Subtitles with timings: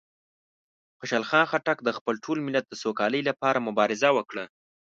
[0.99, 4.45] خوشحال خان خټک د خپل ټول ملت د سوکالۍ لپاره مبارزه وکړه.